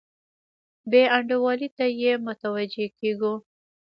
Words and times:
بې 0.89 1.01
انډولۍ 1.15 1.67
ته 1.77 1.85
یې 1.99 2.11
متوجه 2.25 2.85
کیږو. 2.97 3.33